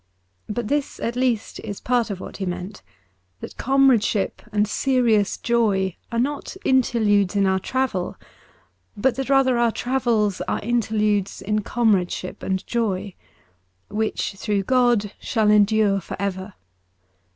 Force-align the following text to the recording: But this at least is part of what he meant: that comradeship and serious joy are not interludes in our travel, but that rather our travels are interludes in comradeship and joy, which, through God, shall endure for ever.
But 0.49 0.67
this 0.67 0.99
at 0.99 1.15
least 1.15 1.59
is 1.59 1.79
part 1.79 2.09
of 2.09 2.19
what 2.19 2.37
he 2.37 2.45
meant: 2.47 2.81
that 3.39 3.55
comradeship 3.57 4.41
and 4.51 4.67
serious 4.67 5.37
joy 5.37 5.95
are 6.11 6.17
not 6.17 6.57
interludes 6.65 7.35
in 7.35 7.45
our 7.45 7.59
travel, 7.59 8.15
but 8.97 9.13
that 9.13 9.29
rather 9.29 9.59
our 9.59 9.71
travels 9.71 10.41
are 10.47 10.59
interludes 10.61 11.39
in 11.39 11.61
comradeship 11.61 12.41
and 12.41 12.65
joy, 12.65 13.13
which, 13.89 14.31
through 14.39 14.63
God, 14.63 15.11
shall 15.19 15.51
endure 15.51 15.99
for 16.01 16.19
ever. 16.19 16.55